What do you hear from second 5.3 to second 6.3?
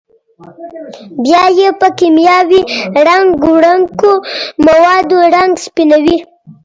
رنګ سپینوي.